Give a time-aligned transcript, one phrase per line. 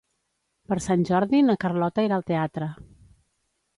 [0.71, 2.71] Per Sant Jordi na Carlota irà al teatre.